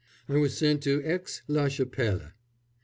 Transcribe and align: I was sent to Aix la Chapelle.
I 0.27 0.35
was 0.37 0.57
sent 0.57 0.81
to 0.81 0.99
Aix 1.05 1.43
la 1.47 1.67
Chapelle. 1.67 2.31